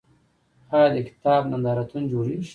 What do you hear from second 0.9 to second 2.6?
د کتاب نندارتونونه جوړیږي؟